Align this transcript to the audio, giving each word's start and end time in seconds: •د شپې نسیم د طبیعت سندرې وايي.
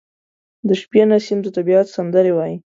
•د 0.67 0.69
شپې 0.81 1.01
نسیم 1.09 1.39
د 1.43 1.47
طبیعت 1.57 1.87
سندرې 1.95 2.31
وايي. 2.35 2.55